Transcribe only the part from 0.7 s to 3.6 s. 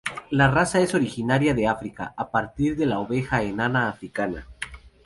es originaria de África, a partir de la oveja